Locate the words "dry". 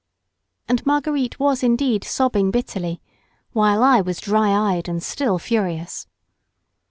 4.19-4.73